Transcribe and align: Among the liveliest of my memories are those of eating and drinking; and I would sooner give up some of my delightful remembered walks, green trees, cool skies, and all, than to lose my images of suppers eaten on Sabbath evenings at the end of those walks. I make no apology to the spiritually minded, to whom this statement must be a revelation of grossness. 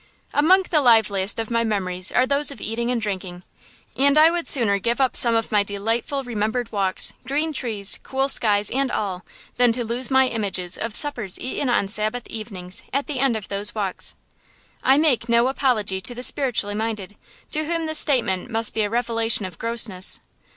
Among 0.33 0.63
the 0.63 0.81
liveliest 0.81 1.37
of 1.37 1.51
my 1.51 1.63
memories 1.63 2.11
are 2.11 2.25
those 2.25 2.49
of 2.49 2.59
eating 2.59 2.89
and 2.89 2.99
drinking; 2.99 3.43
and 3.95 4.17
I 4.17 4.31
would 4.31 4.47
sooner 4.47 4.79
give 4.79 4.99
up 4.99 5.15
some 5.15 5.35
of 5.35 5.51
my 5.51 5.61
delightful 5.61 6.23
remembered 6.23 6.71
walks, 6.71 7.13
green 7.27 7.53
trees, 7.53 7.99
cool 8.01 8.27
skies, 8.27 8.71
and 8.71 8.91
all, 8.91 9.23
than 9.57 9.71
to 9.73 9.83
lose 9.83 10.09
my 10.09 10.27
images 10.27 10.75
of 10.75 10.95
suppers 10.95 11.39
eaten 11.39 11.69
on 11.69 11.87
Sabbath 11.87 12.25
evenings 12.31 12.81
at 12.91 13.05
the 13.05 13.19
end 13.19 13.37
of 13.37 13.47
those 13.49 13.75
walks. 13.75 14.15
I 14.83 14.97
make 14.97 15.29
no 15.29 15.47
apology 15.49 16.01
to 16.01 16.15
the 16.15 16.23
spiritually 16.23 16.73
minded, 16.73 17.15
to 17.51 17.65
whom 17.65 17.85
this 17.85 17.99
statement 17.99 18.49
must 18.49 18.73
be 18.73 18.81
a 18.81 18.89
revelation 18.89 19.45
of 19.45 19.59
grossness. 19.59 20.19